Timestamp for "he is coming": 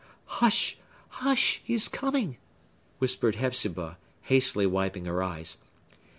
1.63-2.37